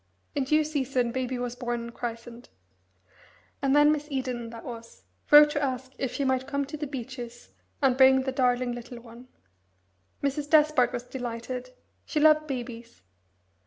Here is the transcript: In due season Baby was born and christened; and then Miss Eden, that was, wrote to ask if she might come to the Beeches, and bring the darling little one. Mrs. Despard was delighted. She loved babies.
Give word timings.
In 0.33 0.45
due 0.45 0.63
season 0.63 1.11
Baby 1.11 1.37
was 1.37 1.55
born 1.55 1.81
and 1.81 1.93
christened; 1.93 2.49
and 3.61 3.75
then 3.75 3.91
Miss 3.91 4.07
Eden, 4.09 4.49
that 4.49 4.63
was, 4.65 5.03
wrote 5.29 5.51
to 5.51 5.61
ask 5.61 5.91
if 5.99 6.11
she 6.11 6.25
might 6.25 6.47
come 6.47 6.65
to 6.65 6.75
the 6.75 6.87
Beeches, 6.87 7.49
and 7.83 7.95
bring 7.97 8.23
the 8.23 8.31
darling 8.31 8.71
little 8.71 8.99
one. 8.99 9.27
Mrs. 10.23 10.49
Despard 10.49 10.91
was 10.91 11.03
delighted. 11.03 11.69
She 12.03 12.19
loved 12.19 12.47
babies. 12.47 13.03